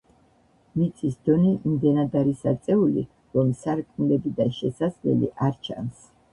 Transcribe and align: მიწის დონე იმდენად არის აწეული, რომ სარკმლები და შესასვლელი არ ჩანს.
მიწის 0.79 1.17
დონე 1.29 1.51
იმდენად 1.71 2.17
არის 2.23 2.41
აწეული, 2.53 3.05
რომ 3.37 3.55
სარკმლები 3.61 4.35
და 4.43 4.51
შესასვლელი 4.59 5.33
არ 5.51 5.65
ჩანს. 5.71 6.05